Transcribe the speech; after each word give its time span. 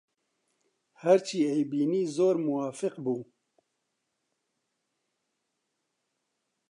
هەرچی 1.03 1.47
ئەیبینی 1.51 2.03
زۆر 2.15 2.35
موافق 2.47 2.93
بوو 3.03 3.19